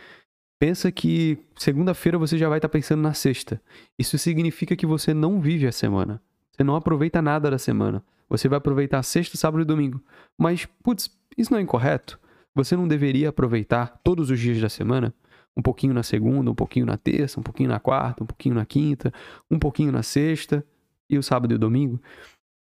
Pensa 0.59 0.91
que 0.91 1.37
segunda-feira 1.55 2.17
você 2.17 2.37
já 2.37 2.49
vai 2.49 2.57
estar 2.57 2.67
tá 2.67 2.71
pensando 2.71 3.01
na 3.01 3.13
sexta. 3.13 3.61
Isso 3.97 4.17
significa 4.17 4.75
que 4.75 4.85
você 4.85 5.13
não 5.13 5.39
vive 5.39 5.65
a 5.65 5.71
semana. 5.71 6.21
Você 6.51 6.63
não 6.63 6.75
aproveita 6.75 7.21
nada 7.21 7.49
da 7.49 7.57
semana. 7.57 8.03
Você 8.27 8.49
vai 8.49 8.57
aproveitar 8.57 9.01
sexta, 9.03 9.37
sábado 9.37 9.61
e 9.61 9.65
domingo. 9.65 10.01
Mas, 10.37 10.65
putz, 10.83 11.09
isso 11.37 11.51
não 11.51 11.59
é 11.59 11.61
incorreto? 11.61 12.19
Você 12.53 12.75
não 12.75 12.87
deveria 12.87 13.29
aproveitar 13.29 13.99
todos 14.03 14.29
os 14.29 14.39
dias 14.39 14.59
da 14.59 14.69
semana? 14.69 15.13
um 15.59 15.61
pouquinho 15.61 15.93
na 15.93 16.03
segunda, 16.03 16.49
um 16.49 16.55
pouquinho 16.55 16.85
na 16.85 16.97
terça, 16.97 17.39
um 17.39 17.43
pouquinho 17.43 17.69
na 17.69 17.79
quarta, 17.79 18.23
um 18.23 18.27
pouquinho 18.27 18.55
na 18.55 18.65
quinta, 18.65 19.13
um 19.51 19.59
pouquinho 19.59 19.91
na 19.91 20.01
sexta 20.01 20.65
e 21.09 21.17
o 21.17 21.23
sábado 21.23 21.51
e 21.51 21.55
o 21.55 21.59
domingo. 21.59 22.01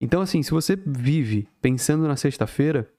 Então, 0.01 0.21
assim, 0.21 0.43
se 0.43 0.51
você 0.51 0.77
vive 0.77 1.49
pensando 1.61 2.07
na 2.09 2.17
sexta-feira, 2.17 2.91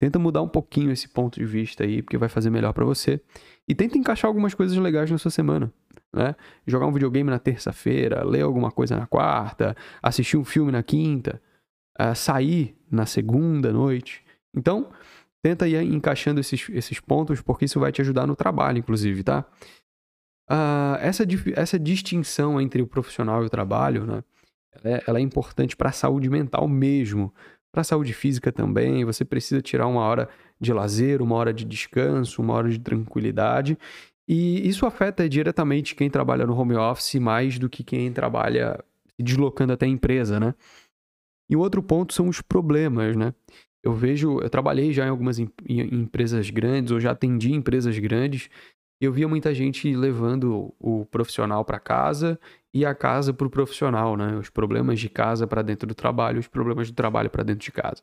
tenta 0.00 0.18
mudar 0.18 0.42
um 0.42 0.48
pouquinho 0.48 0.90
esse 0.90 1.08
ponto 1.08 1.38
de 1.38 1.46
vista 1.46 1.84
aí, 1.84 2.02
porque 2.02 2.18
vai 2.18 2.28
fazer 2.28 2.50
melhor 2.50 2.72
para 2.72 2.84
você. 2.84 3.20
E 3.68 3.74
tenta 3.74 3.98
encaixar 3.98 4.28
algumas 4.28 4.54
coisas 4.54 4.76
legais 4.76 5.10
na 5.10 5.18
sua 5.18 5.30
semana. 5.30 5.72
Né? 6.14 6.34
Jogar 6.66 6.86
um 6.86 6.92
videogame 6.92 7.30
na 7.30 7.38
terça-feira, 7.38 8.24
ler 8.24 8.42
alguma 8.42 8.70
coisa 8.70 8.96
na 8.96 9.06
quarta, 9.06 9.76
assistir 10.02 10.36
um 10.36 10.44
filme 10.44 10.70
na 10.70 10.82
quinta, 10.82 11.40
uh, 12.00 12.14
sair 12.14 12.76
na 12.90 13.06
segunda 13.06 13.72
noite. 13.72 14.24
Então, 14.54 14.90
tenta 15.42 15.68
ir 15.68 15.82
encaixando 15.82 16.40
esses, 16.40 16.68
esses 16.70 17.00
pontos, 17.00 17.40
porque 17.40 17.64
isso 17.64 17.80
vai 17.80 17.92
te 17.92 18.00
ajudar 18.00 18.26
no 18.26 18.36
trabalho, 18.36 18.78
inclusive, 18.78 19.22
tá? 19.22 19.44
Uh, 20.50 20.96
essa, 21.00 21.24
essa 21.54 21.78
distinção 21.78 22.60
entre 22.60 22.80
o 22.80 22.86
profissional 22.86 23.42
e 23.42 23.46
o 23.46 23.50
trabalho, 23.50 24.06
né? 24.06 24.22
Ela 24.72 24.96
é, 24.96 25.02
ela 25.06 25.18
é 25.18 25.22
importante 25.22 25.76
para 25.76 25.88
a 25.88 25.92
saúde 25.92 26.28
mental 26.28 26.68
mesmo. 26.68 27.32
Para 27.76 27.82
a 27.82 27.84
saúde 27.84 28.14
física 28.14 28.50
também, 28.50 29.04
você 29.04 29.22
precisa 29.22 29.60
tirar 29.60 29.86
uma 29.86 30.00
hora 30.00 30.30
de 30.58 30.72
lazer, 30.72 31.20
uma 31.20 31.34
hora 31.34 31.52
de 31.52 31.62
descanso, 31.62 32.40
uma 32.40 32.54
hora 32.54 32.70
de 32.70 32.78
tranquilidade. 32.78 33.76
E 34.26 34.66
isso 34.66 34.86
afeta 34.86 35.28
diretamente 35.28 35.94
quem 35.94 36.08
trabalha 36.08 36.46
no 36.46 36.58
home 36.58 36.74
office 36.74 37.16
mais 37.16 37.58
do 37.58 37.68
que 37.68 37.84
quem 37.84 38.10
trabalha 38.10 38.82
se 39.14 39.22
deslocando 39.22 39.74
até 39.74 39.84
a 39.84 39.90
empresa, 39.90 40.40
né? 40.40 40.54
E 41.50 41.54
o 41.54 41.58
outro 41.58 41.82
ponto 41.82 42.14
são 42.14 42.30
os 42.30 42.40
problemas, 42.40 43.14
né? 43.14 43.34
Eu 43.84 43.92
vejo, 43.92 44.40
eu 44.40 44.48
trabalhei 44.48 44.90
já 44.94 45.04
em 45.04 45.10
algumas 45.10 45.38
em, 45.38 45.50
em 45.68 45.96
empresas 45.96 46.48
grandes, 46.48 46.92
ou 46.92 46.98
já 46.98 47.10
atendi 47.10 47.52
empresas 47.52 47.98
grandes, 47.98 48.48
eu 49.00 49.12
via 49.12 49.28
muita 49.28 49.54
gente 49.54 49.94
levando 49.94 50.74
o 50.78 51.04
profissional 51.06 51.64
para 51.64 51.78
casa 51.78 52.38
e 52.72 52.84
a 52.84 52.94
casa 52.94 53.32
para 53.32 53.46
o 53.46 53.50
profissional, 53.50 54.16
né? 54.16 54.36
Os 54.36 54.48
problemas 54.48 54.98
de 54.98 55.08
casa 55.08 55.46
para 55.46 55.62
dentro 55.62 55.86
do 55.86 55.94
trabalho, 55.94 56.40
os 56.40 56.48
problemas 56.48 56.90
do 56.90 56.94
trabalho 56.94 57.30
para 57.30 57.42
dentro 57.42 57.64
de 57.64 57.72
casa. 57.72 58.02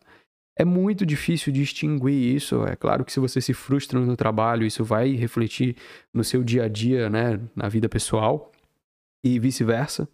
É 0.56 0.64
muito 0.64 1.06
difícil 1.06 1.52
distinguir 1.52 2.36
isso. 2.36 2.64
É 2.66 2.76
claro 2.76 3.04
que 3.04 3.12
se 3.12 3.20
você 3.20 3.42
se 3.42 3.54
frustra 3.54 4.00
no 4.00 4.16
trabalho, 4.16 4.66
isso 4.66 4.84
vai 4.84 5.14
refletir 5.14 5.76
no 6.14 6.24
seu 6.24 6.44
dia 6.44 6.66
a 6.66 6.68
dia, 6.68 7.10
né? 7.10 7.40
Na 7.56 7.68
vida 7.68 7.90
pessoal 7.90 8.52
e 9.24 9.40
vice-versa. 9.40 10.08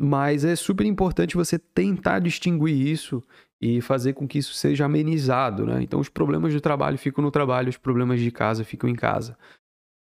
Mas 0.00 0.44
é 0.44 0.56
super 0.56 0.86
importante 0.86 1.36
você 1.36 1.58
tentar 1.58 2.18
distinguir 2.20 2.74
isso 2.74 3.22
e 3.60 3.80
fazer 3.80 4.12
com 4.12 4.26
que 4.26 4.38
isso 4.38 4.54
seja 4.54 4.84
amenizado, 4.84 5.66
né? 5.66 5.82
Então, 5.82 5.98
os 5.98 6.08
problemas 6.08 6.52
do 6.54 6.60
trabalho 6.60 6.98
ficam 6.98 7.22
no 7.22 7.30
trabalho, 7.30 7.68
os 7.68 7.76
problemas 7.76 8.20
de 8.20 8.30
casa 8.30 8.64
ficam 8.64 8.88
em 8.88 8.94
casa. 8.94 9.36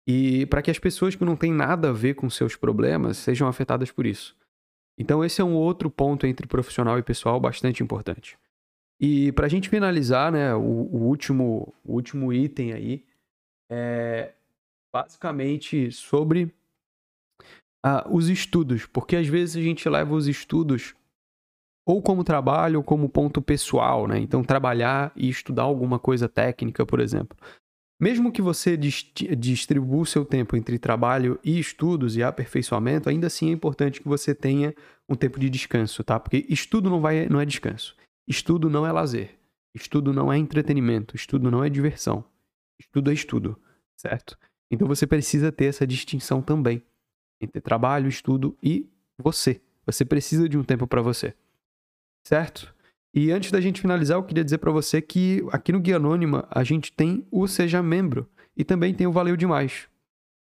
E 0.08 0.46
para 0.46 0.62
que 0.62 0.70
as 0.70 0.78
pessoas 0.78 1.16
que 1.16 1.26
não 1.26 1.36
têm 1.36 1.52
nada 1.52 1.90
a 1.90 1.94
ver 1.94 2.14
com 2.14 2.30
seus 2.30 2.56
problemas 2.56 3.18
sejam 3.18 3.48
afetadas 3.48 3.92
por 3.92 4.06
isso. 4.06 4.36
Então, 4.98 5.24
esse 5.26 5.42
é 5.42 5.44
um 5.44 5.56
outro 5.56 5.90
ponto 5.90 6.26
entre 6.26 6.48
profissional 6.48 6.98
e 6.98 7.04
pessoal 7.04 7.40
bastante 7.40 7.84
importante. 7.84 8.38
E 9.00 9.32
para 9.34 9.46
a 9.46 9.50
gente 9.50 9.68
finalizar, 9.68 10.32
né, 10.32 10.56
o, 10.56 10.60
o, 10.60 11.04
último, 11.04 11.74
o 11.84 11.94
último 11.94 12.32
item 12.32 12.72
aí 12.72 13.06
é 13.70 14.34
basicamente 14.94 15.92
sobre 15.92 16.54
uh, 17.86 18.08
os 18.10 18.30
estudos, 18.30 18.86
porque 18.86 19.18
às 19.18 19.28
vezes 19.28 19.58
a 19.58 19.62
gente 19.62 19.90
leva 19.90 20.14
os 20.14 20.28
estudos 20.28 20.96
ou 21.86 22.02
como 22.02 22.24
trabalho 22.24 22.80
ou 22.80 22.84
como 22.84 23.10
ponto 23.10 23.42
pessoal, 23.42 24.08
né? 24.08 24.18
Então, 24.18 24.44
trabalhar 24.44 25.12
e 25.16 25.30
estudar 25.30 25.64
alguma 25.64 26.00
coisa 26.00 26.28
técnica, 26.30 26.86
por 26.86 27.00
exemplo. 27.00 27.38
Mesmo 28.00 28.32
que 28.32 28.42
você 28.42 28.76
distribua 28.76 30.02
o 30.02 30.06
seu 30.06 30.26
tempo 30.26 30.58
entre 30.58 30.78
trabalho 30.78 31.40
e 31.44 31.58
estudos 31.58 32.18
e 32.18 32.24
aperfeiçoamento, 32.24 33.10
ainda 33.10 33.28
assim 33.28 33.50
é 33.50 33.54
importante 33.54 34.02
que 34.02 34.08
você 34.08 34.36
tenha 34.36 34.76
um 35.08 35.16
tempo 35.16 35.40
de 35.40 35.50
descanso, 35.50 36.04
tá? 36.04 36.20
Porque 36.20 36.46
estudo 36.50 36.90
não, 36.90 37.00
vai, 37.00 37.30
não 37.30 37.40
é 37.40 37.46
descanso. 37.46 37.96
Estudo 38.28 38.70
não 38.70 38.86
é 38.86 38.92
lazer. 38.92 39.40
Estudo 39.74 40.12
não 40.12 40.32
é 40.32 40.38
entretenimento. 40.38 41.16
Estudo 41.16 41.50
não 41.50 41.64
é 41.64 41.70
diversão. 41.70 42.26
Estudo 42.78 43.12
é 43.12 43.14
estudo, 43.14 43.58
certo? 43.96 44.38
Então 44.70 44.88
você 44.88 45.08
precisa 45.08 45.50
ter 45.50 45.66
essa 45.66 45.88
distinção 45.88 46.42
também 46.42 46.84
entre 47.40 47.62
trabalho, 47.62 48.10
estudo 48.10 48.58
e 48.62 48.90
você. 49.18 49.62
Você 49.86 50.04
precisa 50.04 50.50
de 50.50 50.58
um 50.58 50.64
tempo 50.64 50.86
para 50.86 51.02
você. 51.02 51.34
Certo? 52.28 52.75
E 53.16 53.32
antes 53.32 53.50
da 53.50 53.62
gente 53.62 53.80
finalizar, 53.80 54.18
eu 54.18 54.24
queria 54.24 54.44
dizer 54.44 54.58
para 54.58 54.74
você 54.74 55.02
que 55.02 55.42
aqui 55.50 55.72
no 55.72 55.80
Guia 55.80 55.96
Anônima 55.96 56.46
a 56.52 56.66
gente 56.66 56.92
tem 56.92 57.26
o 57.32 57.48
Seja 57.48 57.82
Membro 57.82 58.30
e 58.58 58.66
também 58.66 58.94
tem 58.94 59.08
o 59.08 59.12
Valeu 59.12 59.38
Demais. 59.38 59.88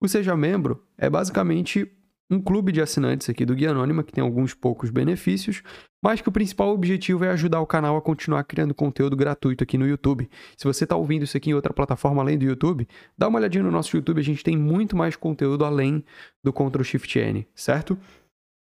O 0.00 0.08
Seja 0.08 0.36
Membro 0.36 0.82
é 0.98 1.08
basicamente 1.08 1.88
um 2.28 2.40
clube 2.40 2.72
de 2.72 2.82
assinantes 2.82 3.30
aqui 3.30 3.46
do 3.46 3.54
Guia 3.54 3.70
Anônima 3.70 4.02
que 4.02 4.12
tem 4.12 4.22
alguns 4.22 4.52
poucos 4.52 4.90
benefícios, 4.90 5.62
mas 6.02 6.20
que 6.20 6.28
o 6.28 6.32
principal 6.32 6.70
objetivo 6.70 7.24
é 7.24 7.30
ajudar 7.30 7.60
o 7.60 7.66
canal 7.66 7.96
a 7.96 8.02
continuar 8.02 8.42
criando 8.42 8.74
conteúdo 8.74 9.14
gratuito 9.14 9.62
aqui 9.62 9.78
no 9.78 9.86
YouTube. 9.86 10.28
Se 10.56 10.64
você 10.64 10.82
está 10.82 10.96
ouvindo 10.96 11.22
isso 11.22 11.36
aqui 11.36 11.50
em 11.50 11.54
outra 11.54 11.72
plataforma 11.72 12.20
além 12.20 12.36
do 12.36 12.44
YouTube, 12.44 12.88
dá 13.16 13.28
uma 13.28 13.38
olhadinha 13.38 13.62
no 13.62 13.70
nosso 13.70 13.96
YouTube, 13.96 14.18
a 14.18 14.24
gente 14.24 14.42
tem 14.42 14.56
muito 14.56 14.96
mais 14.96 15.14
conteúdo 15.14 15.64
além 15.64 16.04
do 16.42 16.52
Ctrl 16.52 16.82
Shift 16.82 17.16
N, 17.16 17.46
certo? 17.54 17.96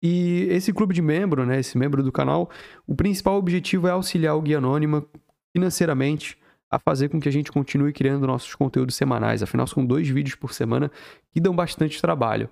E 0.03 0.47
esse 0.51 0.73
clube 0.73 0.95
de 0.95 1.03
membro, 1.03 1.45
né, 1.45 1.59
esse 1.59 1.77
membro 1.77 2.03
do 2.03 2.13
canal, 2.13 2.51
o 2.87 2.95
principal 2.95 3.37
objetivo 3.37 3.89
é 3.89 3.91
auxiliar 3.91 4.37
o 4.37 4.43
Guia 4.43 4.59
Anônima 4.59 5.05
financeiramente 5.53 6.39
a 6.71 6.79
fazer 6.79 7.09
com 7.09 7.19
que 7.19 7.29
a 7.29 7.33
gente 7.33 7.51
continue 7.51 7.93
criando 7.93 8.27
nossos 8.27 8.55
conteúdos 8.55 8.95
semanais. 8.95 9.43
Afinal, 9.43 9.67
são 9.67 9.85
dois 9.85 10.09
vídeos 10.09 10.35
por 10.35 10.53
semana 10.53 10.91
que 11.33 11.41
dão 11.41 11.55
bastante 11.55 12.01
trabalho. 12.01 12.49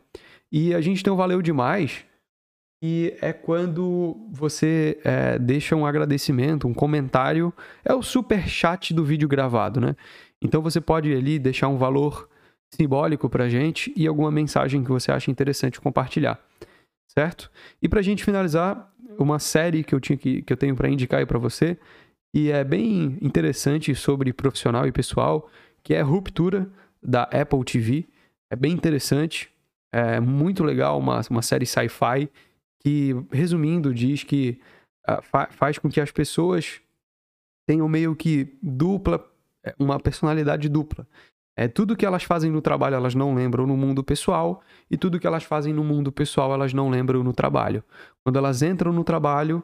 E 0.51 0.75
a 0.75 0.81
gente 0.81 1.03
tem 1.03 1.13
um 1.13 1.17
Valeu 1.17 1.43
Demais, 1.43 2.05
que 2.81 3.17
é 3.21 3.33
quando 3.33 4.17
você 4.31 4.99
é, 5.05 5.39
deixa 5.39 5.77
um 5.77 5.87
agradecimento, 5.87 6.67
um 6.67 6.75
comentário. 6.75 7.53
É 7.85 7.95
o 7.95 8.03
super 8.03 8.49
chat 8.49 8.95
do 8.95 9.05
vídeo 9.05 9.29
gravado, 9.29 9.81
né? 9.81 9.95
Então 10.41 10.63
você 10.63 10.81
pode 10.81 11.13
ali 11.13 11.39
deixar 11.39 11.69
um 11.69 11.77
valor 11.77 12.29
simbólico 12.75 13.29
pra 13.29 13.49
gente 13.49 13.93
e 13.97 14.07
alguma 14.07 14.31
mensagem 14.31 14.83
que 14.83 14.91
você 14.91 15.11
acha 15.11 15.31
interessante 15.31 15.81
compartilhar, 15.81 16.39
certo? 17.17 17.51
E 17.81 17.89
pra 17.89 18.03
gente 18.03 18.25
finalizar, 18.25 18.93
uma 19.19 19.39
série 19.39 19.83
que 19.83 19.95
eu, 19.95 20.01
tinha 20.01 20.17
que, 20.17 20.43
que 20.43 20.53
eu 20.53 20.57
tenho 20.57 20.77
para 20.77 20.89
indicar 20.89 21.21
aí 21.21 21.27
para 21.27 21.39
você, 21.39 21.79
e 22.35 22.51
é 22.51 22.63
bem 22.63 23.19
interessante 23.23 23.95
sobre 23.95 24.33
profissional 24.33 24.87
e 24.87 24.93
pessoal, 24.93 25.49
que 25.83 25.95
é 25.95 26.03
Ruptura, 26.03 26.71
da 27.03 27.23
Apple 27.25 27.65
TV. 27.65 28.07
É 28.51 28.57
bem 28.57 28.73
interessante, 28.73 29.49
é 29.93 30.21
muito 30.21 30.63
legal, 30.65 30.99
uma, 30.99 31.21
uma 31.31 31.43
série 31.43 31.65
sci-fi 31.65 32.29
que, 32.81 33.15
resumindo, 33.33 33.95
diz 33.95 34.23
que 34.23 34.61
uh, 35.09 35.23
fa 35.23 35.49
faz 35.51 35.79
com 35.79 35.89
que 35.89 36.01
as 36.01 36.11
pessoas 36.11 36.81
tenham 37.67 37.89
meio 37.89 38.15
que 38.15 38.57
dupla, 38.63 39.25
é, 39.65 39.75
uma 39.79 39.99
personalidade 39.99 40.69
dupla. 40.69 41.07
É, 41.57 41.67
tudo 41.67 41.97
que 41.97 42.05
elas 42.05 42.23
fazem 42.23 42.51
no 42.51 42.61
trabalho 42.61 42.97
elas 42.97 43.15
não 43.15 43.35
lembram 43.35 43.67
no 43.67 43.77
mundo 43.77 44.05
pessoal 44.05 44.63
e 44.91 44.97
tudo 44.97 45.19
que 45.19 45.27
elas 45.27 45.43
fazem 45.43 45.73
no 45.73 45.83
mundo 45.83 46.13
pessoal 46.13 46.53
elas 46.53 46.75
não 46.75 46.91
lembram 46.91 47.25
no 47.25 47.33
trabalho. 47.33 47.83
Quando 48.23 48.37
elas 48.37 48.63
entram 48.63 48.93
no 48.93 49.03
trabalho, 49.03 49.63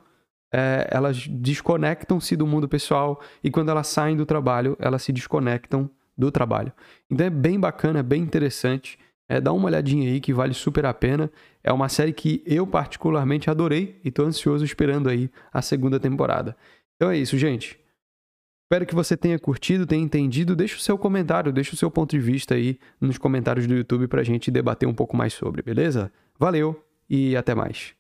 é, 0.53 0.89
elas 0.91 1.27
desconectam-se 1.29 2.35
do 2.35 2.47
mundo 2.47 2.69
pessoal 2.69 3.21
e 3.45 3.51
quando 3.51 3.71
elas 3.71 3.89
saem 3.89 4.17
do 4.17 4.25
trabalho, 4.25 4.77
elas 4.81 5.03
se 5.03 5.13
desconectam 5.13 5.91
do 6.17 6.31
trabalho. 6.31 6.73
Então 7.11 7.27
é 7.27 7.31
bem 7.31 7.61
bacana, 7.61 8.01
é 8.01 8.03
bem 8.03 8.23
interessante. 8.23 8.99
É, 9.29 9.41
dá 9.41 9.53
uma 9.53 9.67
olhadinha 9.67 10.11
aí 10.11 10.21
que 10.21 10.33
vale 10.33 10.55
super 10.55 10.85
a 10.87 10.93
pena. 10.93 11.31
É 11.63 11.73
uma 11.73 11.89
série 11.89 12.13
que 12.13 12.43
eu 12.47 12.67
particularmente 12.67 13.51
adorei 13.51 14.01
e 14.05 14.11
tô 14.11 14.25
ansioso 14.25 14.65
esperando 14.65 15.09
aí 15.09 15.31
a 15.53 15.63
segunda 15.63 16.01
temporada. 16.01 16.57
Então 16.97 17.11
é 17.11 17.17
isso, 17.17 17.37
gente. 17.39 17.82
Espero 18.73 18.87
que 18.87 18.95
você 18.95 19.19
tenha 19.19 19.39
curtido, 19.39 19.87
tenha 19.87 20.03
entendido. 20.03 20.57
Deixa 20.57 20.79
o 20.79 20.81
seu 20.81 20.97
comentário, 20.97 21.53
deixa 21.53 21.75
o 21.75 21.77
seu 21.77 21.91
ponto 21.91 22.13
de 22.13 22.19
vista 22.19 22.55
aí 22.55 22.79
nos 22.99 23.19
comentários 23.19 23.67
do 23.67 23.75
YouTube 23.75 24.09
pra 24.09 24.23
gente 24.23 24.51
debater 24.51 24.89
um 24.89 24.95
pouco 24.95 25.15
mais 25.15 25.35
sobre, 25.35 25.61
beleza? 25.61 26.11
Valeu 26.39 26.83
e 27.07 27.37
até 27.37 27.55
mais. 27.55 27.95